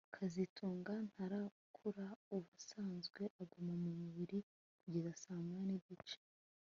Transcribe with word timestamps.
kazitunga 0.15 0.93
ntarakura 1.09 2.05
Ubusanzwe 2.35 3.21
aguma 3.41 3.73
mu 3.83 3.91
buriri 4.13 4.39
kugeza 4.81 5.11
saa 5.23 5.41
moya 5.45 5.63
nigice 5.69 6.17